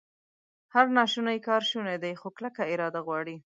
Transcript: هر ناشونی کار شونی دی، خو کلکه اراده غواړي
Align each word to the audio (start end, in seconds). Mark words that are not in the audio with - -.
هر 0.73 0.85
ناشونی 0.97 1.37
کار 1.47 1.61
شونی 1.69 1.97
دی، 2.03 2.13
خو 2.21 2.27
کلکه 2.37 2.63
اراده 2.73 2.99
غواړي 3.07 3.35